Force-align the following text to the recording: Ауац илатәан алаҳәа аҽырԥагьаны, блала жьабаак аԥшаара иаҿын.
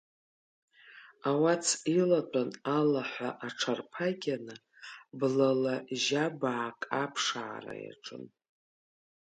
Ауац 1.29 1.65
илатәан 1.99 2.49
алаҳәа 2.77 3.29
аҽырԥагьаны, 3.45 4.55
блала 5.17 5.75
жьабаак 6.01 6.79
аԥшаара 7.01 7.73
иаҿын. 7.83 8.25